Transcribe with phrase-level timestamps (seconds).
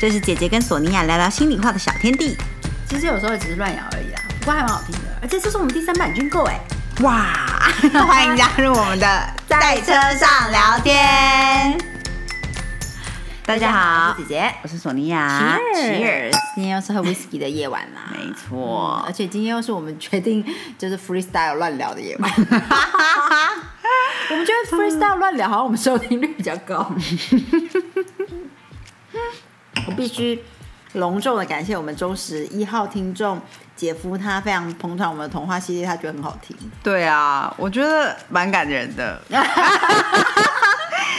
[0.00, 2.34] 这是姐姐跟索尼娅聊聊心里话的小天地。
[2.88, 5.00] 其实有时候只是乱聊而已啦，不过还蛮好听的。
[5.20, 6.58] 而且这是我们第三版军购哎，
[7.02, 7.34] 哇！
[8.06, 11.78] 欢迎加入我们的在车上聊天。
[13.44, 14.54] 大家好，我是姐姐。
[14.62, 15.58] 我是索尼娅。
[15.74, 16.32] Cheers！
[16.54, 18.10] 今天又是喝 whisky 的夜晚啦。
[18.10, 20.42] 没错而，且今天又是我们决定
[20.78, 22.32] 就是 freestyle 乱聊的夜晚。
[24.30, 26.90] 我们觉得 freestyle 乱聊好像我们收听率比较高。
[30.00, 30.42] 我必须
[30.94, 33.38] 隆重的感谢我们忠实一号听众
[33.76, 36.56] 姐夫，他非常捧场我们的童话系列，他觉得很好听。
[36.82, 39.20] 对啊，我觉得蛮感人的。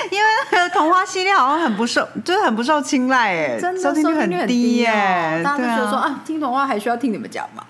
[0.09, 7.63] 因为那个童话系列好像很不受，就是很不受青睐哎，真的收听率很很低耶、哦大家都对觉得说啊，啊，听童话还需要听你们讲吗？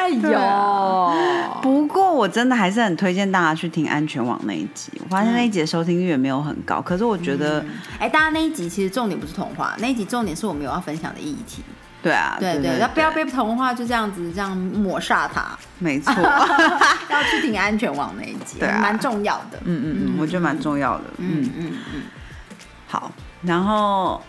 [0.00, 7.64] 哎对呦，不过我真的还是很推荐大家去听安全网那一集，我发现那一集的收听率也没有很高，可是我觉得，
[7.98, 11.62] 哎，大家那一集其实重点不是童话，那一集重点是我们有要分享的议题。
[12.02, 15.50] 对啊，对对，要不要被童话就这样子这样抹杀它？
[15.78, 16.14] 没错，
[17.10, 18.78] 要去听安全网那一集，对啊。
[18.80, 19.58] 蛮重要的。
[19.64, 21.52] 嗯嗯嗯，我觉得蛮重要的，嗯，嗯。
[21.58, 22.02] 嗯嗯，
[22.88, 24.22] 好，然后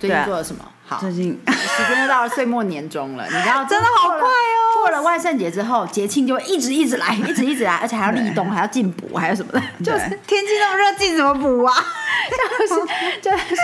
[0.00, 0.64] 最近做了什么？
[0.88, 11.72] 好，最近时间又到了岁末年终了，你知道 真的好快哦过了万圣节之后，节庆就会一直一直来，一直一直来，而且还要立冬，还要进补，还有什么的，就就是是天气那么热，进什么补啊？
[12.28, 13.56] 就是就是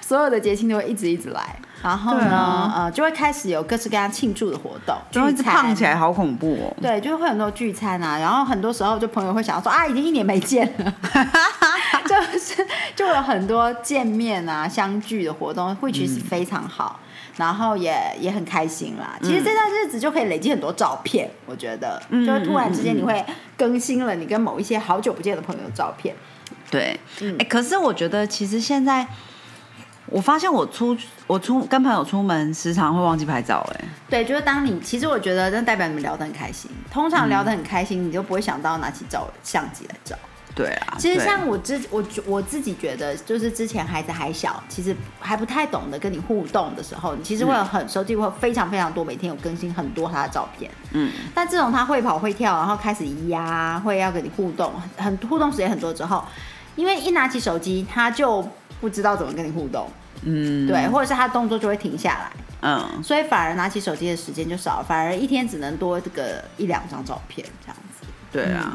[0.00, 2.72] 所有的节庆都会一直一直来，然后呢，啊。
[2.76, 6.76] 呃，就会开始有各式各样庆祝的活动，然后一直胖起来，好恐怖哦。
[6.82, 10.92] 对，就是会很多聚餐啊，然后很多时候就朋友会想要说啊，已经一年没见了，
[12.08, 16.98] 就是就有很多见面啊、相聚的活动，会其实非常好，
[17.36, 19.18] 然后也也很开心啦。
[19.22, 23.24] 其实这段日子就可以累积很多照片，我觉得，就是突然之间你会
[23.56, 26.14] 更新了你跟某一些好久不见的朋友的照片，
[26.70, 29.06] 对，哎、嗯可是我觉得其实现在，
[30.06, 40.16] 我发现我出我出跟朋友出门，时常会忘记拍照、哎，对，就是当你其实我觉得那代表你们聊得很开心，通常聊得很开心，你就不会想到拿起照相机来照。
[40.56, 50.70] 对啊，其实像我之我觉我自己觉得，就是之前孩子还小，其实还不太懂得跟你互动的时候，你其实会有很手机会非常非常多，每天有更新很多他的照片。
[50.92, 56.24] 嗯，但自从他会跑会跳，然后开始咿呀，会要跟你互动，很互动时间很多之后，
[56.74, 58.42] 因为一拿起手机，他就
[58.80, 59.86] 不知道怎么跟你互动，
[60.22, 62.30] 嗯，对，或者是他动作就会停下来，
[62.62, 68.06] 嗯，所以反而拿起手机的时间就少了，反而一天只能多这个一两张照片这样子。
[68.32, 68.74] 对啊，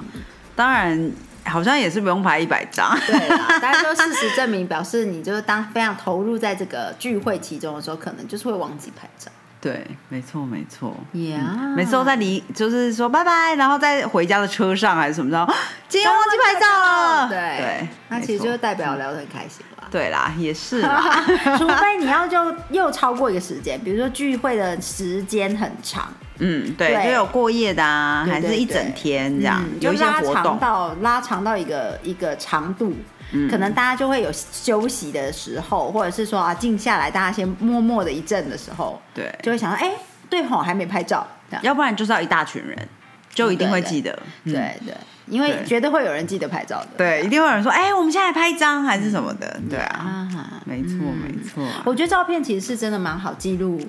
[0.55, 1.11] 当然
[1.45, 9.31] 好像也是不用拍一百张，对啦，但是就事实证明，表示你就是当非常投入在这个聚会其中的时候，可能就是会忘记拍照。
[9.59, 10.95] 对，没错没错。
[11.13, 15.53] Yeah，每次都在离，就是说拜拜，然后在回家的车上还是什么的，啊
[15.87, 17.29] 今天忘记拍照了。
[17.29, 19.87] 对对，那其实就代表聊得很开心啦。
[19.91, 21.23] 对啦，也是啦。
[21.59, 30.59] 除非你要就又超过一个时间，比如说聚会的时间很长，嗯，对，对就有过夜的啊，对还是一整天这样，嗯有一些就拉长活动。
[30.59, 32.93] 到拉长到一个一个长度，
[33.31, 39.91] 嗯可能大家就会有休息的时候，或者是说啊静下来，大家先默默的一阵的时候，对，就会想到，哎、
[40.29, 41.25] 对吼，还没拍照。
[41.61, 42.87] 要不然就是要一大群人，
[43.33, 44.11] 就一定会记得。
[44.45, 44.95] 嗯对对，
[45.27, 46.87] 因为对绝对会有人记得拍照的。
[46.97, 49.59] 对，一定会有人说，哎，我们现在拍一张还是什么的。
[49.69, 51.61] 对啊，啊，没错没错。
[51.83, 53.81] 我觉得照片其实是真的蛮好记录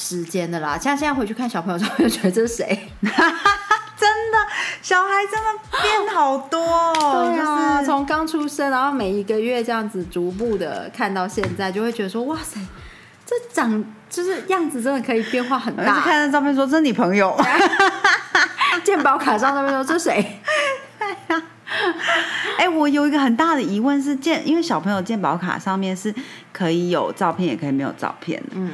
[0.00, 0.78] 时间的啦。
[0.78, 2.88] 像现在回去看小朋友照片，就觉得这是谁？
[3.02, 4.38] 真的，
[4.80, 5.46] 小孩真的
[5.82, 6.94] 变好多哦，
[7.28, 12.58] 对啊，就是从刚出生，然后每一个月这样子逐步的看到现在，就会觉得说，哇塞，
[13.26, 16.00] 这长就是样子真的可以变化很大。
[16.00, 17.38] 看那照片说，这是你朋友。
[18.84, 20.40] 健保卡上照片说这是谁？
[22.56, 26.12] 哎、我有一个很大的疑问是健，因为小朋友健保卡上面是
[26.52, 28.48] 可以有照片，也可以没有照片的。
[28.54, 28.72] 嗯，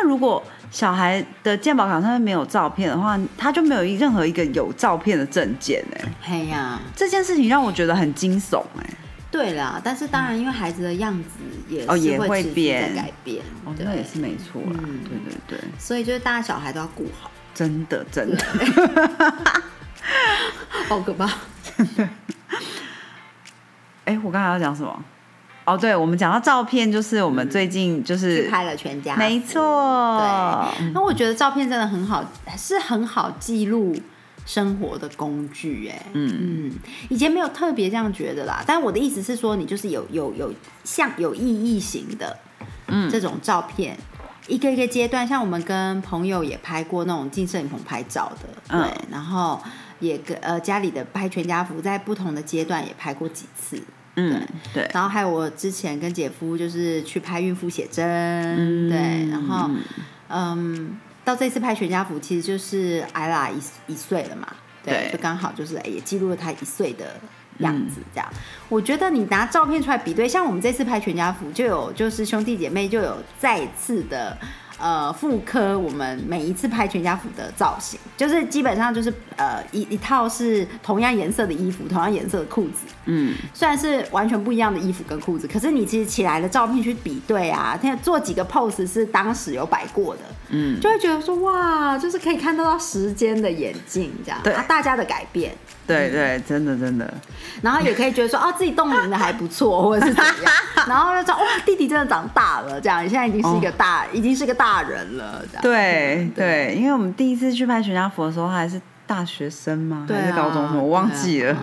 [0.00, 8.86] 那如果小孩的健保卡上面没有照片的话，他就没有任何一个有照片的证件哎、嘿呀，这件事情让我觉得很惊悚哎、
[9.28, 11.24] 对啦，但是当然，因为孩子的样子
[11.68, 12.94] 也是哦也会变。
[12.94, 15.00] 改变，哦，也是没错啦，嗯。
[15.02, 18.38] 对对对，所以就是大家小孩都要顾好，真的真的。
[20.88, 21.28] 好可怕。
[24.04, 25.04] 哎、我刚才要讲什么？
[25.68, 30.18] 哦，对，我们讲到照片，就是我们最近就是、去拍了全家福，没错，
[30.78, 32.24] 对，那我觉得照片真的很好，
[32.56, 33.94] 是很好记录
[34.46, 35.88] 生活的工具。
[35.88, 36.72] 哎，嗯嗯，
[37.10, 40.52] 以前没有特别这样觉得啦，但我的意思是说，你就是有有有
[40.84, 42.38] 像有意义型的，
[42.86, 43.96] 嗯这种照片。
[44.46, 49.62] 一个一个阶段，像我们跟朋友也拍过那种进摄影棚拍照的，嗯对，然后
[50.00, 53.78] 也跟呃家里的拍全家福，在不同的阶段也拍过几次，
[54.18, 54.90] 嗯，对。
[54.92, 59.70] 然后还有我之前跟姐夫就是去拍孕妇写真，对，然后
[60.28, 64.48] 嗯，到这次拍全家福，其实就是艾拉一一岁了嘛，
[64.84, 67.14] 对，就刚好就是也记录了她一岁的
[67.58, 68.28] 样子，这样。
[68.68, 74.36] 我觉得你拿照片出来比对，像我们这次拍全家福，就有就是兄弟姐妹就有再次的。
[74.78, 82.86] 呃，妇科我们每一次拍全家福的造型，就是基本上就是呃一一套是同样颜色的衣服，同样颜色的裤子。
[83.06, 90.22] 嗯，虽然是完全不一样的衣服跟裤子，可是你其实起来的照片去比对啊，他做几个 pose 是当时有摆过的。
[90.50, 95.52] 嗯，就会觉得说哇，就是可以看到时间的演进，这样啊，大家的改变。
[95.88, 97.12] 对对，真的真的，
[97.62, 100.54] 然后也可以觉得说，哦，自己动龄的还不错， 或者是怎样，
[100.86, 105.62] 然后就说，哇，弟弟真的长大了，这样，现在已经是一个大，已经是个大人了，这样。
[105.62, 111.56] 对对，因为我们第一次去拍全家福的时候，他还是大学生嘛，还是高中生，我忘记了。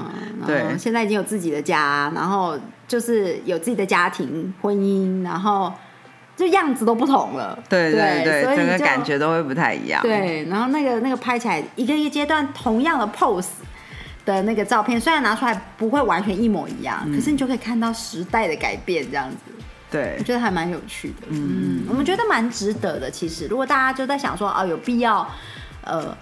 [0.46, 2.58] 对，现在已经有自己的家，然后
[2.88, 5.72] 就是有自己的家庭、婚姻，然后
[6.36, 7.58] 就样子都不同了。
[7.70, 10.02] 对对对，整个感觉都会不太一样。
[10.02, 13.46] 对，然后那个那个拍起来一个一个阶段同样的 pose。
[14.26, 19.38] 的那个照片虽然拿出来不会完全一模一样，可是你就可以看到时代的改变，这样子，
[19.92, 21.28] 对，我觉得还蛮有趣的。
[21.30, 23.10] 嗯，我们觉得蛮值得的。
[23.10, 25.30] 其实，如果大家就在想说，哦，有必要，
[25.84, 26.18] 呃，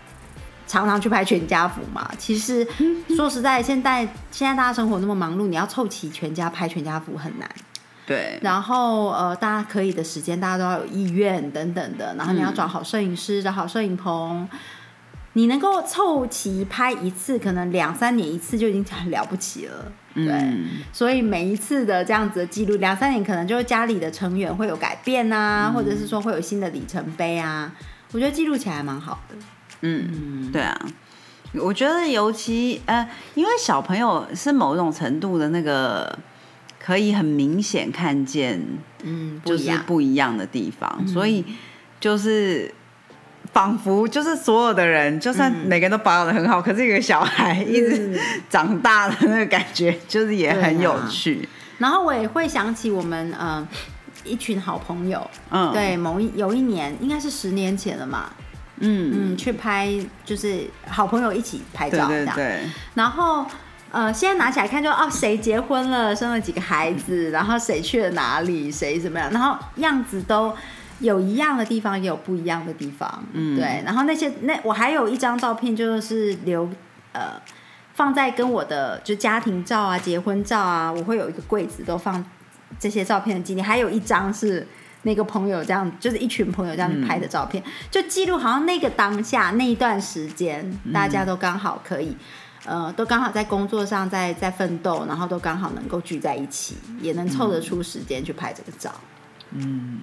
[0.67, 2.09] 常常去拍全家福嘛？
[2.17, 2.67] 其实
[3.15, 7.49] 说实在，现在现在大家生活那么忙碌，你要凑齐全家拍全家福很难。
[8.05, 8.37] 对。
[8.41, 12.13] 然后，呃，大家可以的时间，大家都要有意愿等等的。
[12.17, 14.47] 然后你要找好摄影师，找好摄影棚。
[15.35, 20.31] 你能够凑齐拍一次，可能两三年一次就已经很了不起了，对。
[20.91, 27.73] 所以每一次的这样子的记录，两三年可能就是家里的成员会有改变啊，或者是说会有新的里程碑啊。
[28.11, 29.35] 我觉得记录起来蛮好的。
[29.81, 30.79] 嗯，对啊。
[31.53, 36.15] 我觉得尤其呃，因为小朋友是某种程度的那个
[36.79, 38.61] 可以很明显看见，
[39.01, 41.43] 嗯，就是不一样的地方，所以
[41.99, 42.71] 就是。
[43.53, 48.19] 仿佛就是所有的人，就算每个人都保养的很好，可是一个小孩一直
[48.49, 51.47] 长大的那个感觉，就是也很有趣。
[51.77, 53.65] 然后我也会想起我们嗯
[54.23, 58.31] 一群好朋友，嗯，对，某一有一年应该是十年前了嘛，
[58.79, 59.93] 嗯嗯，去拍
[60.25, 62.61] 就是好朋友一起拍照这样，对。
[62.95, 63.45] 然后
[63.91, 70.51] 呃，现在拿起来看，就哦，谁结婚了，生了几个孩子，然后谁去了哪里，谁怎么样，然后样子都。
[71.03, 73.83] 有一样的地方，也有不一样的地方，嗯，对。
[73.85, 76.67] 然后那些那我还有一张照片，就是留
[77.11, 77.39] 呃
[77.93, 82.23] 放在跟我的就家庭照啊、结婚照啊，我会有一个柜子都放
[82.79, 83.65] 这些照片的纪念。
[83.65, 84.65] 还有一张是
[85.03, 87.61] 那个朋友这样，就是一群朋友这样拍的照片，
[87.91, 92.15] 就记录好像那个当下那一段时间，大家都刚好可以
[92.65, 98.89] 呃，都刚好在工作上在在奋斗，然后都刚好能够聚在一起，也能凑得出时间去拍这个照。
[98.95, 99.12] 嗯，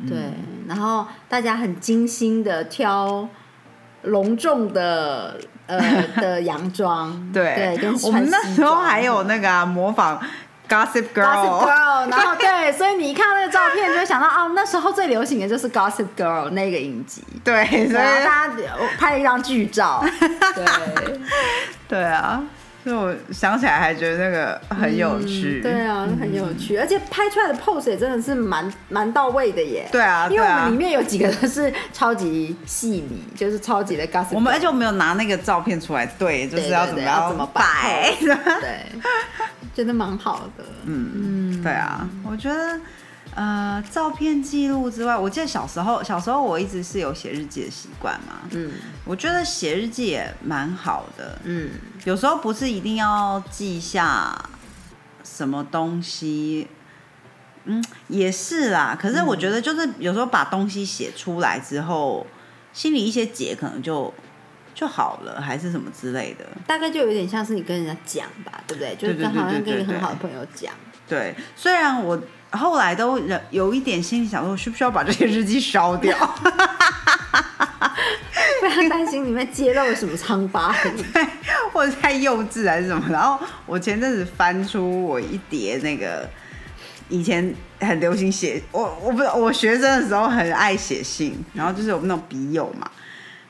[0.09, 0.19] 对，
[0.69, 3.29] 然后大家很精心的挑
[4.03, 5.79] 隆重的呃
[6.17, 10.21] 的洋装，对，对，我们那时候还有那个模仿
[10.69, 11.67] Gossip Girl，
[12.09, 18.55] 然后对，所以你一看那个照片，就会想到哦，那时候最流行的就是 Gossip Girl 那个影集，对，所以大家
[18.99, 20.05] 拍了一张剧照，
[20.55, 21.21] 对，
[21.89, 22.43] 对啊。
[22.85, 29.87] 就我想起来还觉得那个很有趣，对啊，很有趣，而且拍出来的 pose 也真的是蛮蛮到位的耶。
[29.93, 34.29] 对啊，因为我们里面有几个都是超级细腻，就是超级的 gossip。
[34.33, 38.87] 我们而且我没有拿那个照片出来对，就是要怎么样怎么摆，对，
[39.75, 40.65] 觉得蛮好的。
[40.87, 42.81] 嗯嗯，对啊，我觉得。
[43.35, 48.41] 呃，照片记录之外，我记得小时候，小时候我一直是有写日记的习惯嘛。
[48.51, 48.73] 嗯，
[49.05, 51.39] 我觉得写日记也蛮好的。
[51.45, 51.71] 嗯，
[52.05, 54.37] 有时候不是一定要记下
[55.23, 56.67] 什么东西，
[57.65, 58.99] 嗯，也是啦。
[59.01, 62.27] 可是我觉得，就是有时候把东西写出来之后，
[62.73, 64.13] 心里一些结可能就
[64.75, 66.45] 就好了，还是什么之类的。
[66.67, 68.97] 大概就有点像是你跟人家讲吧，对不对？
[68.97, 70.75] 就是好像跟一个很好的朋友讲。
[70.75, 70.90] 对，
[71.57, 72.21] 虽然我。
[72.53, 76.19] 后来都有有一点心里想说，需不需要把这些日记烧掉？
[78.59, 80.75] 不要担心里面揭露了什么疮疤，
[81.73, 83.07] 或者太幼稚还是什么。
[83.09, 86.29] 然后我前阵子翻出我一叠那个
[87.09, 92.91] 以前很流行写，我我不是我学生的时候很爱写信，然后就是有那种笔友嘛，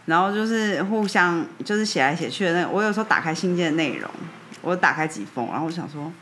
[0.05, 2.69] 然后就是互相就是写来写去的那个。
[2.69, 4.11] 我有时候打开信件的内容，
[4.61, 6.12] 我打开几封，然后我想说。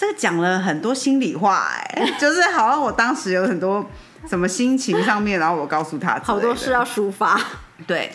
[0.00, 3.84] 这个讲了很多心里话，哎， 就是好像我当时有很多
[4.26, 7.38] 什么心情上面，然后我告诉他，好多事要抒发，
[7.86, 8.10] 对，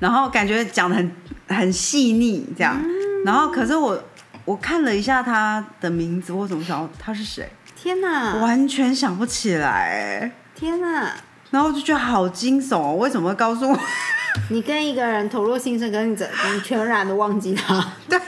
[0.00, 1.16] 然后感觉讲的很
[1.48, 2.78] 很细腻这样，
[3.24, 3.98] 然后可是我
[4.44, 7.50] 我看了一下他的名字，我怎么想他是谁？
[7.74, 10.30] 天哪，完全想不起来。
[10.54, 11.10] 天哪！
[11.50, 13.78] 然后我就觉得好惊悚哦，为什么会告诉我？
[14.50, 17.92] 你跟一个人投入心声，跟你你全然的忘记他。
[18.06, 18.20] 对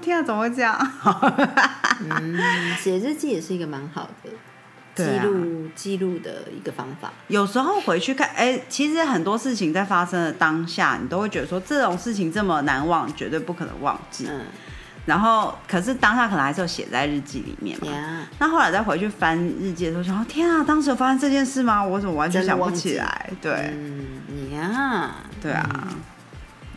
[0.00, 0.76] 天啊，怎么会这样？
[2.08, 2.38] 嗯，
[2.76, 4.30] 写日记也是一个蛮好的。
[4.94, 7.12] 记录记录的一个方法。
[7.28, 14.26] 有时候回去看，哎，其实很多事情在发生的当下，你都会觉得说这种事情这么难忘，绝对不可能忘记。
[14.28, 14.40] 嗯。
[15.06, 18.26] 然后，可是当下可能还是有写在日记里面嘛。
[18.40, 21.82] 那后来再回去翻日记的时候，想，天啊，当时有发生这件事吗？
[21.82, 23.30] 我怎么完全想不起来？
[23.40, 23.72] 对。
[23.72, 25.14] 嗯你呀。
[25.40, 25.88] 对啊。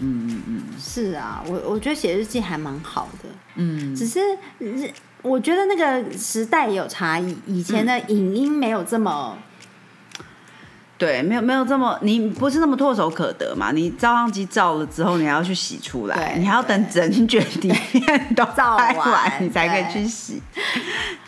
[0.02, 0.64] 嗯嗯。
[0.78, 3.30] 是啊，我我觉得写日记还蛮好的。
[3.56, 3.96] 嗯。
[3.96, 4.20] 只是。
[5.24, 9.38] 我觉得那个时代也有差异，以前的影音没有这么，
[10.98, 13.72] 对，没有没有这么，你不是那么唾手可得嘛？
[13.72, 20.42] 你照相机照了之后，你还要去洗出来，你还要等整卷底片都 照完，你才可以去洗。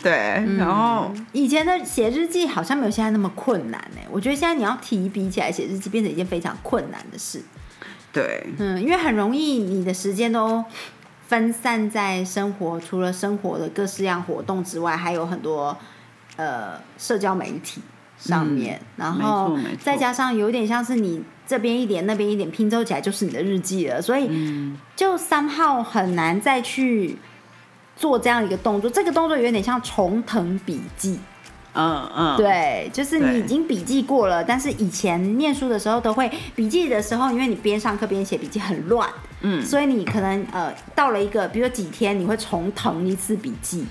[0.02, 4.00] 对，然后以前的写日记好像没有现在那么困难呢。
[4.10, 7.40] 我觉得现在你要提笔起来写日记，变成一件非常困难的事。
[8.14, 10.64] 对，嗯，因为很容易你的时间都。
[11.26, 15.74] 分散在生活，除了生活的各式样活动之外，还有很多
[16.36, 17.80] 呃社交媒体
[18.18, 24.30] 上面，然后再加上有点像是你这边一点那边一点拼凑起来就是你的日记了，所以
[24.94, 27.16] 就三号很难再去
[27.96, 28.90] 做这样一个动作。
[28.90, 31.18] 这个动作有点像重腾笔记。
[31.74, 43.84] 嗯嗯，对，就是你已经笔记过了，但是以前念书的时候都会笔记的时候，因为你边上课边写笔记很乱，嗯，所以你可能呃到了一个，比如说几天你会重腾一次笔记。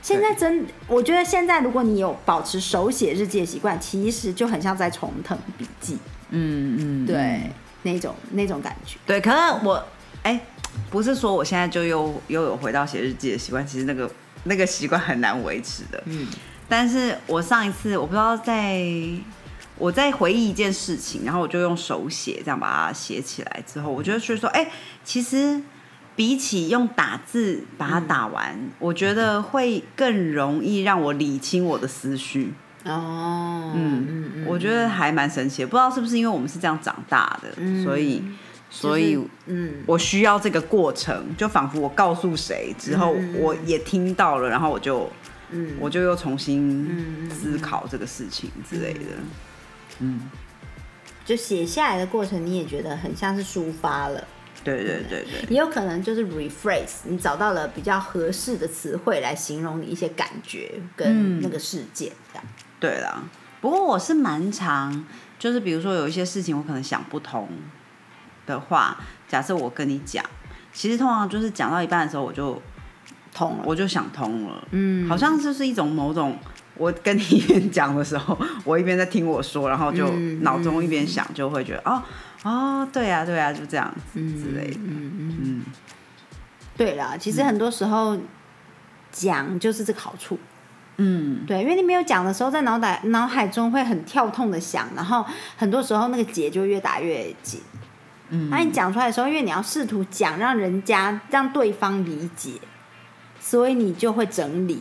[0.00, 5.98] 现在真，我觉得现在如果你有保持手写日记的习惯，其实就很像在重腾笔记。
[6.30, 7.42] 嗯嗯，对，
[7.82, 8.96] 那种那种感觉。
[9.04, 9.84] 对，可能我
[10.22, 10.40] 哎，
[10.88, 14.10] 不是说我现在就又又有回到写日记的习惯，其实那个
[14.44, 16.02] 那个习惯很难维持的。
[16.06, 16.26] 嗯。
[16.68, 18.82] 但是我上一次我不知道在
[19.78, 24.68] 我在回忆一件事情，然后我就用手写这样把它写起来之后，我觉得是说，哎，
[25.04, 25.60] 其实
[26.16, 32.52] 比起用打字把它打完，我觉得会更容易让我理清我的思绪。
[32.84, 38.22] 哦，嗯嗯嗯，我觉得还蛮神奇，不知道是不是因为我们是这样长大的，所以
[38.68, 45.08] 所以嗯，我需要这个过程，就仿佛我告诉谁之后，我也听到了，然后我就。
[45.50, 49.00] 嗯，我就又重新思考这个事情之类的，
[50.00, 50.30] 嗯，
[51.24, 54.22] 就写下来的过程，你也觉得很像是抒发了，
[54.62, 62.44] 对对对对，也有可能就是 rephrase，你找到了比较合适的词汇来形容你一些感觉跟那个事件，这样。
[62.78, 63.22] 对啦，
[63.62, 65.06] 不过我是蛮常，
[65.38, 67.48] 就是比如说有一些事情我可能想不通
[68.44, 70.22] 的话，假设我跟你讲，
[70.74, 72.60] 其实通常就是讲到一半的时候我就。
[73.38, 74.66] 通了，我就想通了。
[74.72, 76.36] 嗯，好像就是一种某种，
[76.76, 82.02] 我跟你一边讲的时候，我一边在听我说，然后就脑中一边想，就会觉得哦
[82.42, 84.80] 哦，对啊对啊，就这样子之类的。
[84.80, 85.62] 嗯嗯嗯，
[86.76, 88.18] 对啦，其实很多时候
[89.12, 90.36] 讲就是这个好处。
[90.96, 95.24] 嗯，对，因为你没有讲的时候，在脑袋脑海中会很跳痛的想，然后
[95.56, 97.60] 很多时候那个结就越打越紧。
[98.30, 102.54] 嗯，那你讲出来的时候，因为你要试图讲，让人家让对方理解。
[103.48, 104.78] 所以你就会整理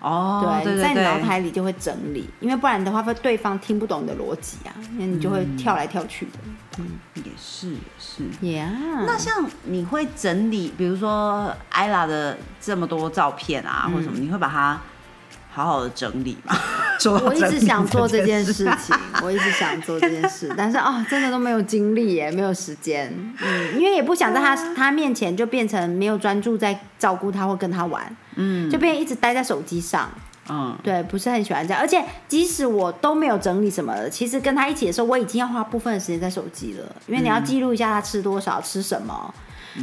[0.00, 6.32] 哦，对，在脑海里就会整理，因为不然的话，会对方听不懂你的逻辑啊，那你就会跳来跳去的。
[6.78, 8.22] 嗯，也是也是。
[8.42, 14.78] Yeah，那像你会整理，比如说艾拉的这么多照片啊，或者什么，你会把它。
[15.56, 16.54] 好好的整理嘛，
[17.24, 18.52] 我一直想做这件事。
[18.52, 23.10] 情，我一直想做这件事，但是啊，真的都没有精力耶，没有时间，
[23.40, 30.10] 嗯，因为也不想在他他面前就变成没有专注在照顾他或跟他玩，嗯，就变一直待在手机上，
[30.50, 39.34] 嗯，对，不是很喜欢这样，而且即使我都没有整理什么的，其实跟他一起的时候，我已经要花部分的时间在手机了，因为你要记录一下他吃多少，吃什么，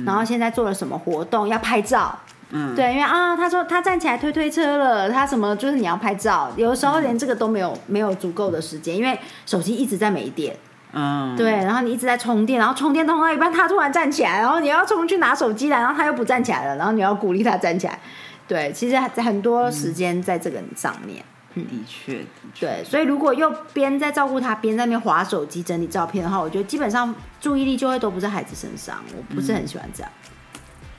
[0.06, 2.16] 然后现在做了什么活动，要拍照。
[2.56, 9.18] 嗯，对，因为啊，他说他站起来推推车了，他什么就是你要拍照，有的时候连这个都没有没有足够的时间，因为
[9.48, 10.56] 手机一直在没电。
[10.94, 18.00] 嗯，对，然后你一直在充电，然后充电充到一半，他突然站起来，然后你要冲去拿手机来，然后他又不站起来了，然后你要鼓励他站起来。
[18.48, 21.24] 对，其实很多时间在这个上面。
[21.56, 22.20] 的确，
[22.60, 30.12] 对，所以如果又边在照顾他，边在那边划手机整理照片的话，我觉得基本上注意力就会都不在孩子身上，我不是很喜欢这样。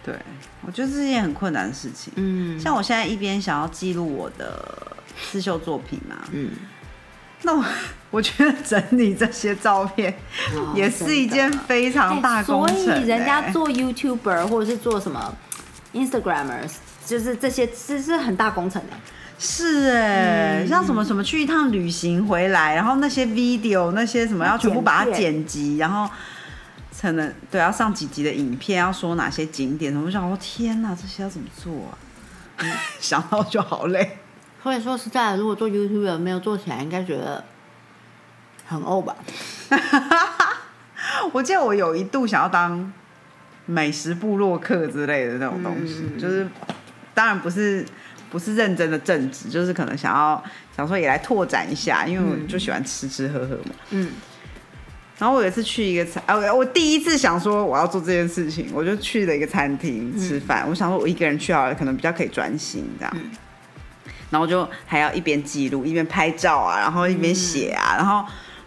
[0.05, 0.15] 对，
[0.67, 2.13] 我觉得这是件很困难的事情。
[2.17, 4.97] 嗯，像我现在一边想要记录我的
[5.31, 6.51] 刺绣作品嘛，嗯，
[7.43, 7.65] 那我
[8.11, 10.15] 我觉得整理这些照片
[10.75, 12.77] 也是一件非常大工程。
[12.77, 15.35] 所以人家做 YouTuber 或者是做什么
[15.95, 16.73] Instagramers，
[17.07, 18.97] 就是这些是是很大工程的。
[19.37, 26.09] 是哎，像什么什么去一趟旅行回来，然后那些 video 那些什么要全部把它剪辑，然后
[27.05, 31.71] 可能对要上几集的影片，要说哪些景点，我想说天哪，这些要怎么做
[32.57, 32.65] 啊？
[32.99, 34.17] 想到就好累。
[34.63, 37.45] 所以说实在，如果做 YouTube 没有做起来，应该觉得
[38.67, 39.15] 很呕吧？
[41.33, 42.91] 我记得我有一度想要当
[43.67, 46.49] 美食部落客之类的那种东西，就是
[47.13, 47.85] 当然不是。
[48.31, 50.43] 不是认真的正职，就是可能想要
[50.77, 53.71] 想说也来拓展一下，因为我就喜欢吃吃喝喝嘛。
[53.91, 54.11] 嗯。
[55.19, 60.67] 然后我有一次去一个餐，啊，我第一次想说我要做这件事情，我就去了一个餐厅吃饭。
[60.69, 63.17] 我想说我一个人去好了，可能比较可以专心这样。
[64.31, 68.25] 然后就还要一边记录一边拍照啊，然后一边写啊，然后。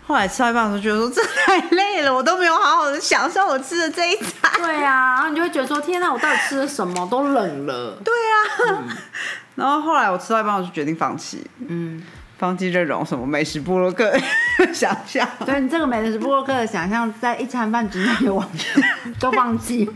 [0.07, 4.49] 后来吃到一半，我就觉得说这太累了，我都没有好好的享受我吃的这一餐。
[4.55, 7.05] 对啊，然后你就会觉得说天哪，我到底吃了什么？
[7.11, 8.01] 都冷了。
[8.05, 8.87] 对啊。
[9.55, 11.45] 然后后来我吃到一半，我就决定放弃。
[11.67, 12.01] 嗯。
[12.37, 14.11] 放弃这种什么美食部落客
[14.73, 15.27] 想象。
[15.45, 18.83] 对你这个美食部落客的想象，在一餐饭之内完全
[19.19, 19.89] 都放弃。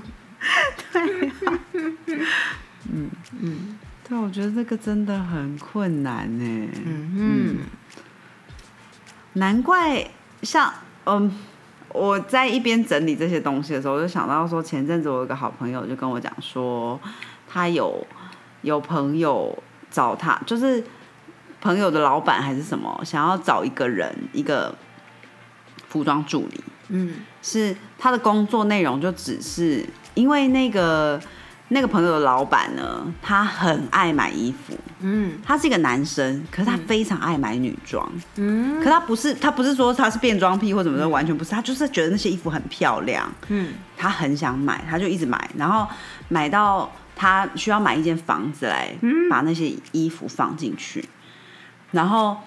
[0.91, 1.31] 对。
[2.91, 3.79] 嗯嗯。
[4.07, 6.69] 对，我觉得这个真的很困难呢。
[6.85, 7.57] 嗯嗯。
[9.33, 10.05] 难怪，
[10.41, 10.73] 像
[11.05, 11.31] 嗯，
[11.89, 16.99] 我在一边整理这些东西的时候，我就想到说，前阵子我有个好朋友就跟我讲说，
[17.47, 18.05] 他有
[18.63, 19.57] 有朋友
[19.89, 20.83] 找他，就是
[21.61, 24.75] 朋友的老板还是什么，想要找一个人，一个
[25.87, 31.21] 服装助理，嗯，是他的工作内容就只是因为那个。
[31.73, 45.87] 那个朋友的老板呢，他很爱买衣服，嗯，他是一个男生，可是他非常爱买女装，嗯，可他不是他不是说他是变装癖或怎么的，完全不是，他就是觉得那些衣服很漂亮，嗯，他很想买，他就一直买，然后
[46.27, 48.93] 买到他需要买一间房子来
[49.29, 51.07] 把那些衣服放进去，
[51.91, 52.37] 然后。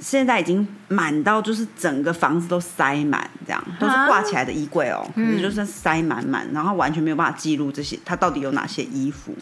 [0.00, 9.34] 现在已经满到就是整个房子都塞满，这样都是挂起来的衣柜哦，可是就是塞满满，然后完全没有办法记录这些他到底有哪些衣服，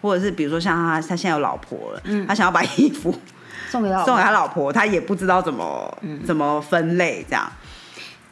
[0.00, 3.14] 或者是比如说像他他现在有老婆了，他想要把衣服
[3.68, 7.50] 送给送给他老婆，他也不知道怎么怎么分类这样，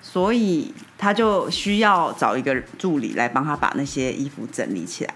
[0.01, 5.14] 所以他就需要找一个助理来帮他把那些衣服整理起来，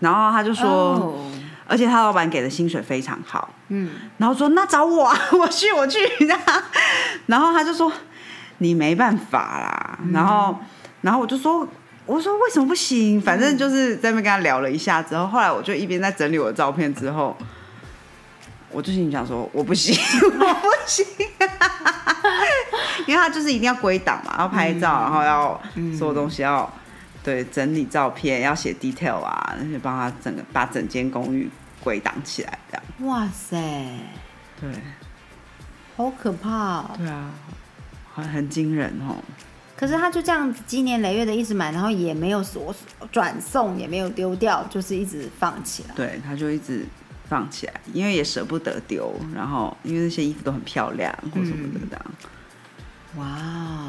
[0.00, 1.24] 然后他就说。
[1.66, 5.98] 而且他老板给的薪水非常好，嗯，然后说那找我 啊，我去我去，
[7.26, 7.90] 然后他就说
[8.58, 10.58] 你没办法啦，然后
[11.00, 11.66] 然后我就说
[12.06, 13.20] 我说为什么不行？
[13.20, 17.36] 反正就是在那边跟他聊了一下之后，后来我就一边在整理我的照片之后，
[18.70, 21.06] 我就心里想说我不行， 我不行，
[23.06, 25.60] 因为他就是一定要归档嘛，要拍照，然后要
[25.96, 26.70] 所有东西要。
[27.24, 31.50] 对，整理照片要写 detail 啊，那些帮他整个把整间公寓
[31.82, 32.84] 归档起来，这样。
[33.08, 33.56] 哇塞，
[34.60, 34.70] 对，
[35.96, 36.82] 好可怕。
[36.98, 37.30] 对啊，
[38.14, 39.16] 很很惊人哦。
[39.74, 42.74] 可是他就这样子积年累月的一直买，然后也没有所
[43.10, 45.94] 转送，也没有丢掉，就是一直放起来。
[45.94, 46.86] 对，他就一直
[47.28, 52.04] 放起来，因为也舍不得丢，然后因为那些衣服都很漂亮或什么的这样。
[53.16, 53.83] 哇。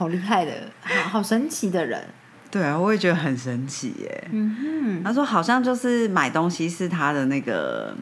[0.00, 2.02] 好厉害的，好好神奇的人。
[2.50, 4.28] 对啊，我也觉得很神奇耶。
[4.32, 7.94] 嗯哼，他说好像就是买东西是他的那个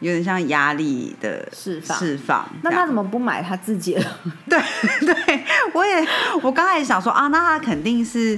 [0.00, 2.44] 有点像压力的释放释放。
[2.62, 4.18] 那他怎么不买他自己了？
[4.50, 4.60] 对
[5.06, 6.04] 对，我也
[6.42, 8.36] 我刚才也想说啊，那他肯定是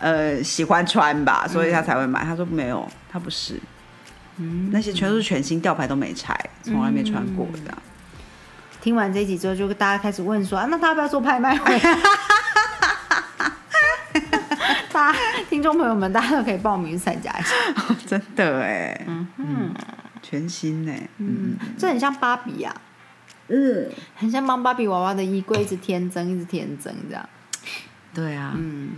[0.00, 2.24] 呃喜欢穿吧，所以他才会买。
[2.24, 3.60] 他说没有，他不是。
[4.38, 7.72] 嗯，那些全都是全新吊牌都没拆，从来没穿过的。
[8.82, 11.78] 听完这集之后，就大家开始问说啊，那他要不要做拍卖会？
[14.92, 17.54] 大家听众朋友们，大家都可以报名参加一下。
[18.06, 19.74] 真的哎，嗯嗯，
[20.20, 22.74] 全新哎，嗯，这很像芭比啊，
[23.48, 27.28] 嗯，很像帮芭比娃娃的衣柜一直添增，一直添增这样。
[28.12, 28.90] 对啊，嗯。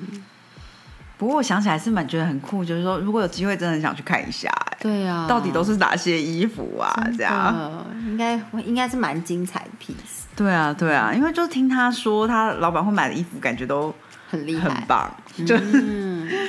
[1.19, 4.51] 不过我想起来是蛮觉得很酷，就是说如果有机会，真的很想去看一下。
[4.81, 6.93] 对啊，到底都是哪些衣服啊？
[7.17, 10.25] 这样应该应该是蛮精彩的 piece。
[10.35, 13.95] 对啊，对啊，因为就听他说，他老板会买的衣服，感觉都
[14.33, 15.15] 很厉害，很棒。
[15.45, 16.49] 就是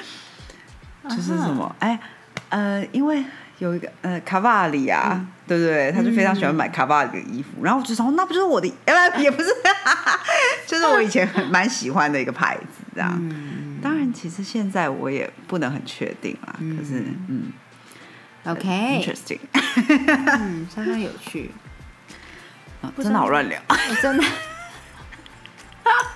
[1.10, 1.76] 就是什么？
[1.80, 2.00] 哎
[2.48, 3.22] 呃，因为
[3.60, 5.92] 有一个呃卡瓦里啊，对不对？
[5.92, 8.74] 他就非常喜欢买卡瓦里的衣服，然后我就说那不就是我的？
[8.86, 9.50] 呃，也不是，
[10.66, 13.12] 就是我以前很蛮喜欢的一个牌子，这样。
[13.82, 16.56] 当然，其实现在我也不能很确定啦。
[16.58, 17.52] 可是，嗯
[18.46, 19.40] ，OK，interesting。
[20.40, 21.52] 嗯，相当有趣。
[22.98, 23.60] 真的好乱聊，
[24.02, 24.24] 真的。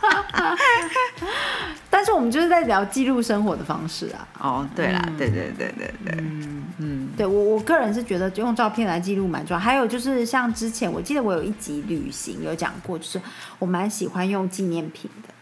[1.89, 4.27] 但是我们就是在聊记录生活的方式啊。
[4.39, 9.59] 哦，对啦，对对对对对，嗯嗯，对我我个人是觉得用照片来记录蛮重要。
[9.59, 13.19] 还有就是像之前我记得我有一集旅行有讲过，就是
[13.59, 15.33] 我蛮喜欢用纪念品的。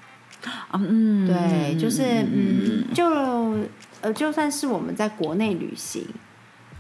[0.74, 3.06] 嗯，对，就是嗯，就
[4.02, 6.08] 呃，就算是我们在国内旅行，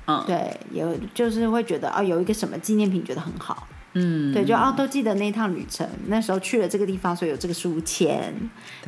[0.05, 3.67] 嗯，对，有就是会觉得啊，有一个什么纪念品觉得很好。
[3.97, 8.21] 嗯，对，就哦，都记得那一趟旅程，那时候去了这个地方，所以有这个书签；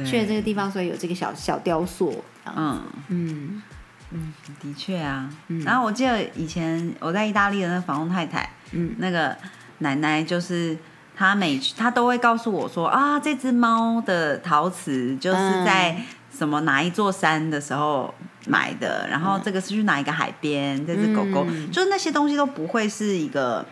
[0.06, 2.24] 去了这个地方，所以有这个小小雕塑。
[2.56, 2.82] 嗯。
[3.08, 3.64] 嗯。
[4.12, 5.30] 嗯，的确啊。
[5.66, 9.36] 然后我记得以前我在意大利的那房东太太，嗯，那个
[9.80, 10.78] 奶奶就是
[11.16, 18.14] 她每她都会告诉我说啊，这只猫的陶瓷就是在什么哪一座山的时候
[18.46, 23.66] 买的，然后这个是去哪一个海边，这只狗狗，就是那些东西都不会是一个。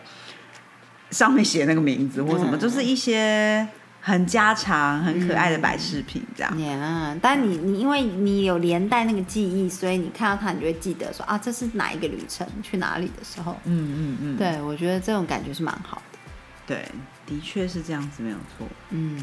[1.10, 3.66] 上面写那个名字或什么，就是一些
[4.00, 6.60] 很家常、很可爱的摆饰品这样。
[6.60, 13.56] 呀，但你你因为你有连带那个记忆，所以你看到它，你就会记得说啊，这是哪一个旅程去哪里的时候。
[13.64, 14.36] 嗯嗯嗯。
[14.36, 16.18] 对，我觉得这种感觉是蛮好的。
[16.66, 16.84] 对，
[17.24, 18.66] 的确是这样子，没有错。
[18.90, 19.22] 嗯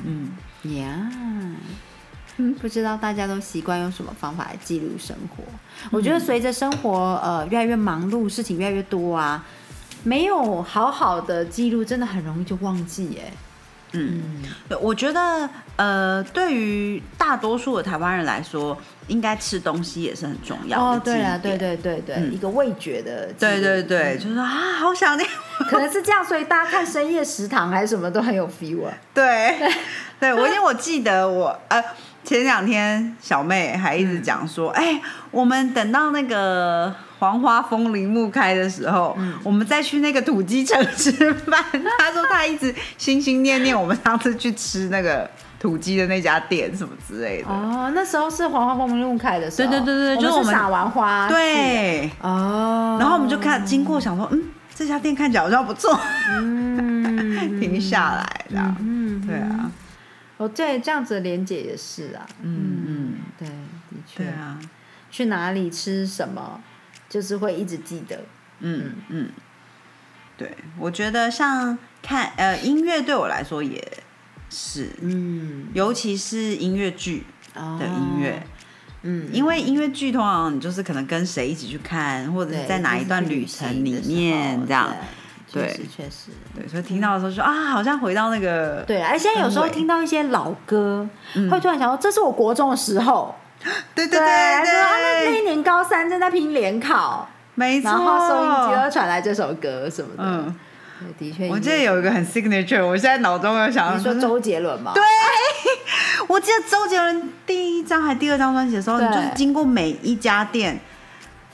[0.64, 0.76] 嗯。
[0.78, 1.12] 呀，
[2.38, 5.44] 嗯，不知道大家都习惯用什么方法来记录生活？
[5.92, 9.46] 我觉得随着生活呃越来越忙碌，事情越来越多啊。
[10.04, 13.34] 没有好好的记录，真的很容易就忘记耶。
[13.94, 14.42] 嗯，
[14.82, 18.76] 我觉得呃，对于大多数的台湾人来说，
[19.08, 20.84] 应该吃东西也是很重要的。
[20.84, 23.32] 哦，对啊，对对对对，一个味觉的。
[23.34, 24.46] 对对对，就是啊，
[24.80, 25.30] 好想念。
[25.70, 28.94] 可能是这样，所以大家看深夜食堂还是什么都很有 feel 啊。
[29.14, 29.56] 对，
[30.20, 31.84] 对我因为我记得我呃。
[32.26, 41.64] 前两天小妹还一直讲说，哎，我们等到那个黄花风铃木开的时候，我们再去那个土鸡城吃饭。
[41.98, 47.48] 他说他一直心心念念我们上次去吃那个土鸡的那家店什么之类的。
[47.48, 49.72] 哦，那时候是黄花风铃木开的时候。
[49.72, 51.30] 对对对对，就是我们撒完花。
[51.30, 52.12] 对。
[52.20, 52.98] 哦。
[53.00, 54.44] 然后我们就看经过，想说，嗯，
[54.76, 55.98] 这家店看起来好像不错。
[56.30, 57.24] 嗯。
[57.62, 58.76] 停下来，这样。
[58.82, 59.26] 嗯。
[59.26, 59.72] 对啊。
[60.36, 64.60] 哦，对，这样子的连接也是啊，嗯嗯，对，的确啊，
[65.10, 66.60] 去哪里吃什么，
[67.14, 68.20] 就是会一直记得，
[68.62, 69.30] 嗯嗯，
[70.36, 73.80] 对，我觉得像看呃音乐对我来说也
[74.50, 77.24] 是，嗯，尤其是音乐剧
[77.54, 78.42] 的音乐，
[79.04, 84.90] 嗯，因为音乐剧通常你就是可能跟谁一起去看，或者是在哪一段旅程里面这样。
[85.52, 91.08] 对，确实，对，所以听到的时候说啊，好像回到那个，对，而且有时候听到一些老歌，
[91.52, 93.36] 会突然想到，这是我国中的时候，
[93.96, 100.56] 对 对对，那那一年高三正在拼联考，没错，然后收音机又传来这首歌什么的，嗯，
[101.18, 104.92] 的确，我记得有一个很 signature，我现在脑中有想到，你说周杰伦吗？
[104.94, 105.04] 对，
[106.28, 110.80] 我记得周杰伦第一张还第二张专辑的时候，你就是经过每一家店。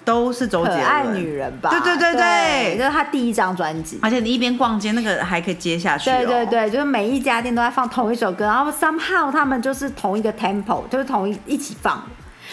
[0.10, 1.70] 都是周杰伦，可爱女人吧？
[1.70, 4.00] 对对对对，这是他第一张专辑。
[4.02, 6.10] 而且你一边逛街，那个还可以接下去。
[6.10, 12.02] 对对对，就是每一家店都在放同一首歌，然后 somehow 他们就是同一个 tempo，就是同一一起放。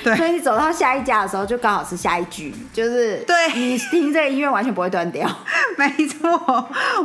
[0.02, 5.28] 所以你走到下一家的时候，就刚好是下一句，就是对你听这个音乐完全不会断掉。
[5.76, 6.30] 没错，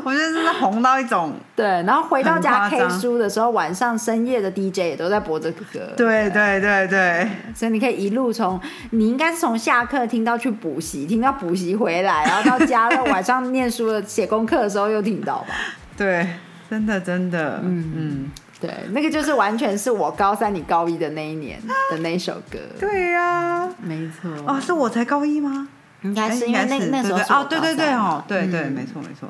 [0.03, 1.65] 我觉得真的红到一种对。
[1.65, 5.93] 然后回到家 K 书的时候，晚上深夜的 DJ 也都在播这个歌。
[5.95, 8.59] 对对对对，所以你可以一路从
[8.91, 15.55] 你应该是从下课听到去补习，听到补习回来，然后到家了晚上念书的写功课的时候又听到吧。
[15.97, 16.27] 对，
[16.69, 18.31] 真的真的，嗯嗯。
[18.61, 22.59] 对，那个就是完全是我高三你高一的那一年的那首歌。
[22.79, 24.29] 对呀，没错。
[24.45, 25.67] 哦，是我才高一吗？
[26.03, 29.29] 应该是因为那那时候哦，对对对哦，对对，没错没错。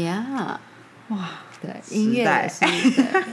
[0.00, 0.58] 呀，
[1.08, 1.18] 哇，
[1.60, 2.64] 对，音乐也是。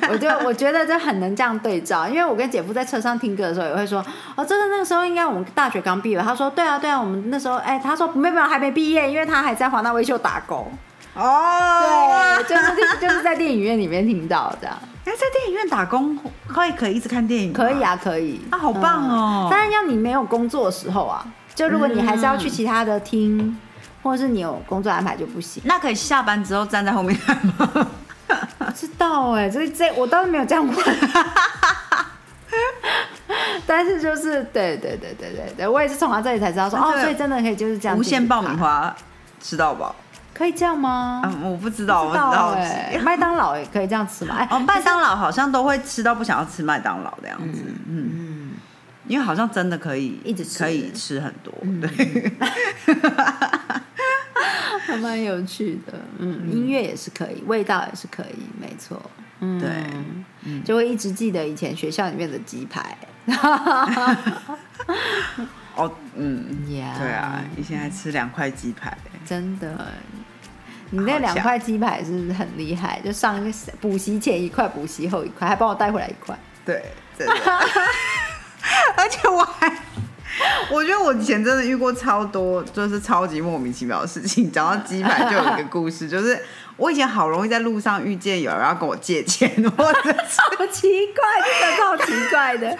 [0.10, 4.06] 我就 我觉得这很能这样对照，因为我跟姐夫在车上听歌的时候也会说，
[4.36, 6.20] 哦，真的那个时候应该我们大学刚毕业。
[6.20, 10.72] 他说，对啊对啊，我们那时候哎，他说没有没有还没毕业，因为他还在华纳维秀打工。
[11.16, 14.78] 哦，对，就是就是在电影院里面听到这样。
[15.06, 17.54] 哎，在电影院打工可以可以一直看电影？
[17.54, 18.42] 可以啊，可以。
[18.50, 19.48] 啊，好棒哦！
[19.50, 23.58] 当然要你没有工作的时候啊，就如果你还是要去其他的厅，
[24.02, 25.62] 或者是你有工作安排就不行。
[25.66, 27.88] 那可以下班之后站在后面看吗？
[28.58, 30.76] 不知道哎，这这我倒是没有这样问。
[33.68, 38.96] 但是就是对对对对对对，我也是从他这里才知道说哦，所以真的可以就是这样无限爆米花
[39.40, 39.96] 吃到饱。
[40.36, 41.22] 可以这样吗？
[41.24, 43.00] 嗯，我不知道，我不知道哎。
[43.02, 44.36] 麦当劳也可以这样吃吗？
[44.38, 47.64] 哎，哦，麦当劳好像都会吃到不想要吃麦当劳的样子。
[47.88, 48.52] 嗯嗯，
[49.08, 51.54] 因为好像真的可以一直吃，可以吃很多。
[51.82, 52.34] 对，
[54.86, 55.94] 还蛮有趣的。
[56.20, 59.02] 嗯，音乐也是可以，味道也是可以，没错。
[59.40, 62.98] 嗯，对，就会一直记得以前学校里面的鸡排。
[65.76, 68.96] 哦，嗯，对啊，以前还吃两块鸡排，
[69.26, 69.88] 真的。
[70.92, 76.38] 你那两块鸡排是很厉害，就上一个补习前一块，补习后一块，还帮我带回来一块。
[76.66, 76.84] 对，
[77.18, 77.34] 真的
[78.98, 79.72] 而且我还，
[80.72, 84.52] 我觉得我以前真的遇过超多，就是超级莫名其妙的事情。
[84.52, 86.40] 讲到鸡排，就有一个故事，就是
[86.78, 91.24] 我以前好容易在路上遇见有人要跟我借钱，或者好奇怪，
[91.60, 92.78] 真的超奇怪的，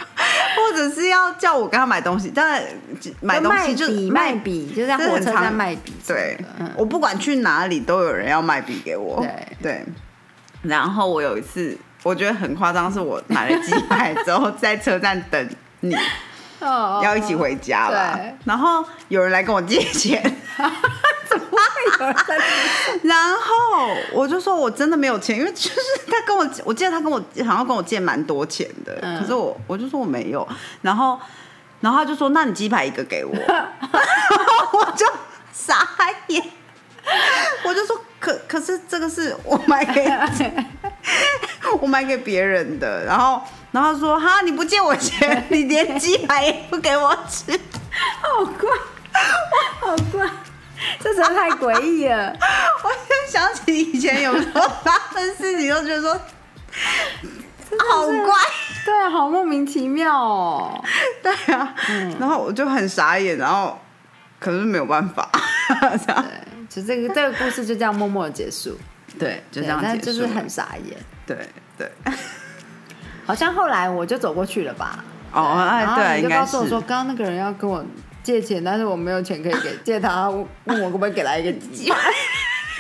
[0.56, 2.62] 或者是要叫我跟他买东西，但
[3.22, 5.94] 买东西就卖笔，就在火车站卖笔。
[6.06, 6.38] 对，
[6.76, 9.22] 我不管去哪里都有人要卖笔给我。
[9.22, 9.86] 对对，
[10.62, 11.78] 然后我有一次。
[12.04, 15.98] 我觉得很夸张，是我买了几百之后在车站等你，
[16.62, 18.20] 要一起回家了。
[18.44, 20.22] 然后有人来跟我借钱？
[23.04, 30.48] 然后我就说我真的没有钱，因为就是他跟我，我记得他跟我好像跟我借蛮多钱的，可是我我就说我没有。
[30.82, 31.20] 然后
[31.82, 33.34] 然后他就说那你鸡排一个给我，
[34.74, 35.06] 我就
[35.52, 35.88] 傻
[36.28, 36.44] 眼，
[37.64, 40.06] 我就说可可是这个是我买给。
[41.82, 47.52] 我买给别人的，然后，然后说哈，你不借我钱，你连鸡排也不给我吃，
[48.22, 48.70] 好怪，
[49.82, 50.28] 好怪，
[51.00, 52.32] 这真的太诡异了。
[52.84, 58.34] 我就想起以前有时候发生事情，都觉得说好怪，
[58.86, 60.84] 对，好莫名其妙哦。
[61.24, 61.74] 对啊，
[62.20, 63.80] 然后我就很傻眼，然后
[64.40, 65.30] 可是没有办法，
[66.06, 66.16] 对，
[66.70, 68.78] 就这个这个故事就这样默默的结束。
[69.18, 70.98] 对，就这样结束，就是很傻眼。
[71.26, 71.92] 对对，
[73.26, 75.04] 好像后来我就走过去了吧？
[75.34, 77.84] 哦，哎，对，你就告诉我说，刚刚那个人要跟我
[78.26, 80.28] 借钱，但是我没有钱可以给借他，
[80.66, 81.98] 问我可不可以给他一个机会。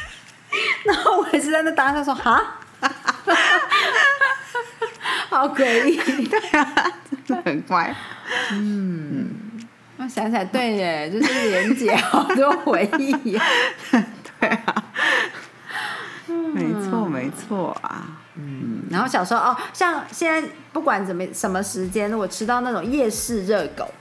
[0.84, 2.58] 然后我也是在那当下说，哈，
[5.30, 6.74] 好诡异，对啊，
[7.28, 7.96] 真的很怪。
[8.54, 9.30] 嗯，
[9.98, 13.14] 我想起来，对耶，就是连姐好多回忆。
[14.40, 14.84] 对啊。
[16.28, 23.94] 没错，没错啊，嗯，然后小时候哦，像现在不管怎么什么时间，如果吃到那种夜市热狗，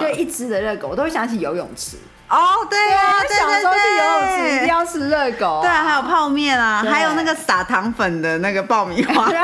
[0.00, 1.96] 就一只的热狗，我都会想起游泳池。
[2.28, 2.38] 哦，
[2.70, 9.30] 对啊，小时候去游泳池一定要吃热狗，对啊，还有泡面啊，还有那个撒糖粉的那个爆米花。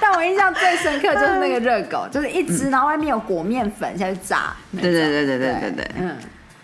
[0.00, 4.54] 但我印象最深刻就是那个热狗，就是一只，然后外面有裹面粉下去炸。
[4.72, 6.16] 对对对对对对对，嗯，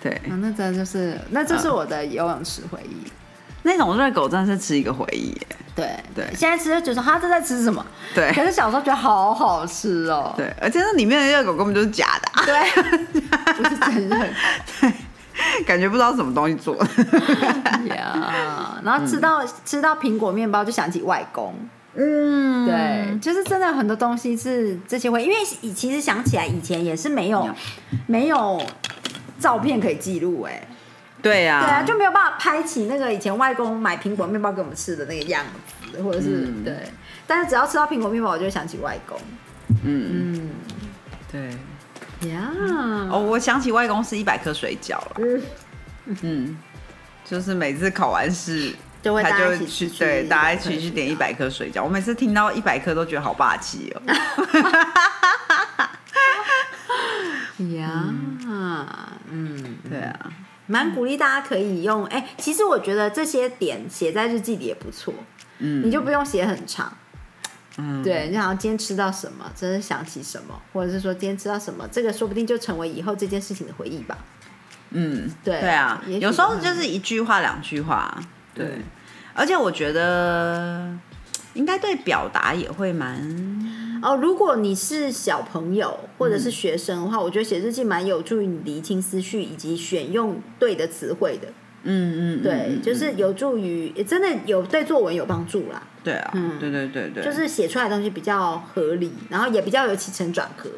[0.02, 3.10] 对，那真的就是，那就是我的游泳池回忆。
[3.70, 5.32] 那种热狗真的是吃一个回忆，
[5.74, 6.26] 对对。
[6.34, 7.84] 现在吃就觉得他正在吃什么？
[8.14, 8.32] 对。
[8.32, 10.34] 可是小时候觉得好好吃哦。
[10.36, 12.44] 对，而且那里面的热狗根本就是假的。
[12.44, 12.70] 对，
[13.54, 14.28] 不是真的。
[14.80, 14.92] 对，
[15.64, 16.86] 感觉不知道什么东西做的。
[17.94, 21.54] 呀，然后吃到吃到苹果面包就想起外公。
[21.94, 25.34] 嗯，对，就是真的很多东西是这些会，因为
[25.74, 27.48] 其实想起来以前也是没有
[28.06, 28.60] 没有
[29.38, 30.62] 照片可以记录哎。
[31.22, 35.44] 对呀，对啊，就没有办法拍起那个以前外公买苹果面包给我们吃的那个样
[35.92, 36.76] 子，或者是对。
[37.26, 39.18] 但是只要吃到苹果面包，我就会想起外公。
[39.84, 40.50] 嗯嗯，
[41.30, 41.50] 对
[42.30, 42.50] 呀。
[43.10, 45.12] 哦，我想起外公是一百颗水饺了。
[45.18, 45.42] 嗯
[46.22, 46.58] 嗯，
[47.24, 51.84] 就是每次考完试，就会他就去对大家一起去点一百颗水饺。
[51.84, 54.02] 我每次听到一百颗都觉得好霸气哦。
[57.76, 58.04] 呀，
[59.30, 60.18] 嗯，对啊。
[60.70, 65.12] 蛮鼓励大家可以用，哎，其实我觉得这些点写在日记里也不错，
[65.58, 66.96] 嗯，你就不用写很长，
[67.76, 74.16] 嗯，对，你想今天吃到什么，真的想起什么，或者是说今天吃到什么，这个说不定就成为以后这件事情的回忆吧，
[74.90, 78.16] 嗯，对，对啊，有时候就是一句话两句话，
[78.54, 78.78] 对，
[79.34, 80.96] 而且我觉得
[81.54, 83.79] 应该对表达也会蛮。
[84.02, 91.48] 哦，如果你是小朋友或者是学生的话，我觉得写日记蛮有助于你理清思绪以及选用对的词汇的。
[91.82, 95.82] 嗯嗯，对，就是有助于，真的有对作文有帮助啦。
[96.04, 100.68] 对啊，嗯，对对对对，就是写出来的东西比较合理，然后也比较有起承转合。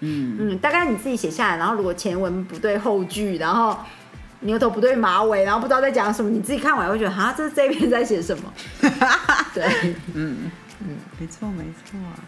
[0.00, 3.78] 嗯嗯，大概你自己写下来，然后如果前文不对后句，然后
[4.40, 8.52] 牛头不对马尾，然后不知道在讲什么，你自己看完会觉得啊，这是这篇在写什么？
[9.54, 9.64] 对，
[10.14, 12.18] 嗯嗯，没错没错啊。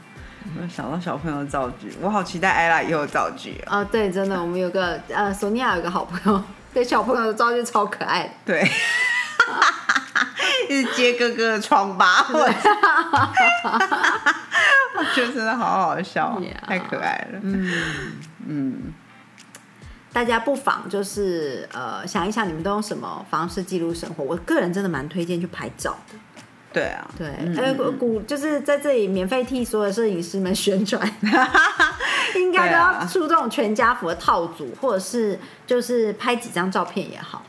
[0.60, 3.82] 我想到小朋友的造句，我好期待艾拉以后造句啊！
[3.84, 6.42] 对，真的，我们有个呃，索尼娅有个好朋友，
[6.74, 8.38] 对小朋友的造句超可爱。
[8.44, 8.62] 对，
[10.68, 12.26] 一直揭哥哥的疮疤，
[14.94, 17.38] 我觉得真的好好笑，太可爱了。
[17.42, 17.70] 嗯
[18.46, 18.92] 嗯，
[20.12, 24.24] 大家不妨就是呃想一想，你们都用什么方式记录生活？
[24.24, 26.18] 我个人真的蛮推荐去拍照的。
[26.72, 31.06] 对啊，对，呃，鼓就是在这里免费替所有摄影师们宣传，
[32.36, 37.44] 应该都要出这种全家福的套组，或者是就是拍几张照片也好。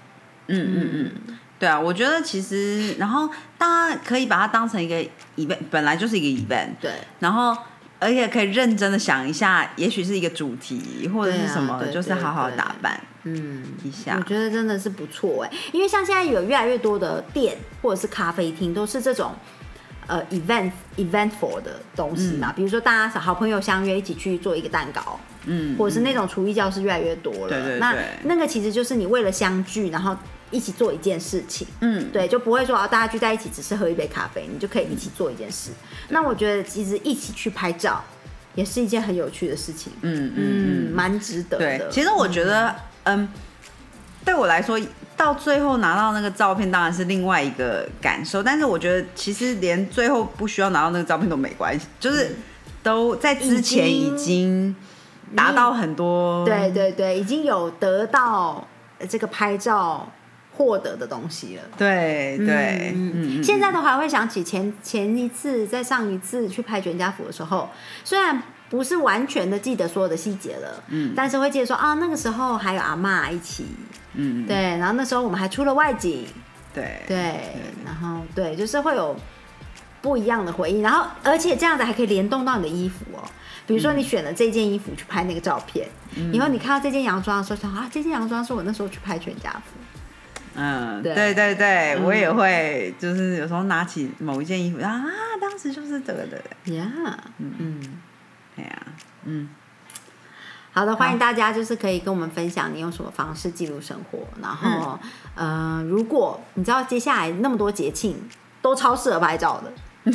[0.47, 0.89] 嗯嗯。
[0.93, 5.01] 嗯，对啊，我觉得其实，然后大家可以把它当成一个
[5.37, 7.55] event，本来就是一个 event，对，然后
[8.03, 12.99] 而且可以认真的想一下，也许是一个主题或者是什么，就是好好打扮。
[13.23, 19.31] 嗯，一下，我觉得真的是不错哎，因为像现在有越来越多的店或者是咖啡厅都是这种
[20.07, 30.13] 呃 event eventful 的东西嘛，比如说大家好朋友相约一起去做一个蛋糕，嗯，或者是那种厨艺教室越来越多了，对对对，那那个其实就是你为了相聚，然后
[30.53, 35.71] 一起做一件事情，嗯，对，就不会说啊大家聚在一起只是喝一杯咖啡，你就可以一起做一件事。
[36.09, 38.01] 那我觉得其实一起去拍照
[38.55, 41.89] 也是一件很有趣的事情，嗯嗯，蛮值得的。
[41.89, 42.73] 其实我觉得。
[43.05, 43.27] 嗯，
[44.23, 44.79] 对我来说，
[45.17, 48.41] 到最后拿到那个照片当然是另外一个感受。
[48.41, 52.33] 但是我觉得，其实连最后不需要拿到那个照片都没关系，就是
[52.81, 54.73] 都在之前已经
[55.35, 56.45] 达到很多。
[56.45, 58.65] 对对对，已经有得到
[59.09, 60.09] 这个拍照
[60.55, 61.63] 获得的东西了。
[61.77, 67.69] 对对，嗯，现在的话会想起前前一次在上一次去拍全家福的时候，
[68.03, 68.41] 虽然。
[68.69, 73.67] 不是完全的记得所有的细节了，嗯，但是会记得说啊，那个时候还有阿妈一起，
[74.15, 76.25] 嗯，对，然后那时候我们还出了外景，
[76.73, 77.15] 对对，
[77.85, 79.15] 然后对，就是会有
[80.01, 83.21] 不一样的回忆，然后而且这样子还可以联动到你的衣服哦，
[83.67, 85.87] 比如说你选了这件衣服去拍那个照片，
[86.31, 89.77] 以后你看到这件洋装的时候，想啊，这件洋装是我那时候去拍全家福，
[90.55, 91.33] 嗯，对。
[91.33, 95.03] 对对，我也会，就是有时候拿起某一件衣服啊，
[95.41, 96.41] 当时就是这个的。
[96.65, 96.89] Yeah，，
[97.37, 97.53] 嗯。
[97.57, 98.01] 嗯。
[98.55, 98.83] 对呀，
[99.25, 99.49] 嗯，
[100.73, 104.19] 好的，欢迎大家，就是可以跟我们分享你用什么方式记录生活。
[104.39, 104.99] 然后，
[105.33, 108.15] 呃，如果你知道接下来那么多节庆
[108.61, 109.73] 都超适合拍照的，
[110.11, 110.13] 对，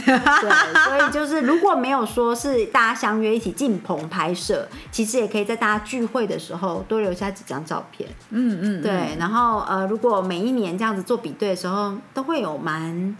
[0.85, 8.09] 所以就是如果没有说是大家相约一起进棚拍摄，其实也可以在大家聚会的时候多留下几张照片。
[8.31, 9.17] 嗯嗯，对。
[9.19, 13.17] 然后，呃，如果每一年这样子做比对的时候，都会有蛮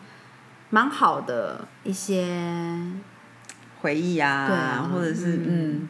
[0.71, 2.27] 蛮好的一些。
[3.81, 5.89] 回忆啊，或者是嗯，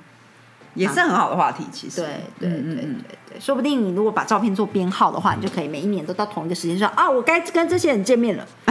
[0.78, 1.64] 也是很好的话题。
[1.72, 2.84] 其实，对对对对
[3.30, 8.46] 对，说不定你如果把照片做编号的话，你就可以每一年都到同一个时间说啊，我该跟这些人见面了，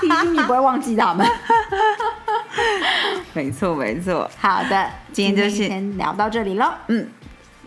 [0.00, 1.26] 提醒你不会忘记他们。
[3.34, 6.72] 没错没错，好的，今天就先聊到这里喽。
[6.88, 7.08] 嗯，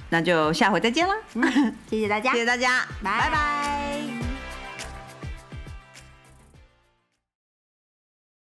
[0.09, 1.13] 那就下回再见了。
[1.89, 4.20] 谢谢大家， 谢谢大家，拜拜。